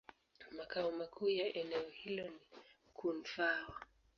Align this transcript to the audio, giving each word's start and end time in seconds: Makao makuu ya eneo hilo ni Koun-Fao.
Makao 0.57 0.91
makuu 0.91 1.27
ya 1.29 1.53
eneo 1.53 1.89
hilo 1.89 2.23
ni 2.23 2.39
Koun-Fao. 2.93 3.73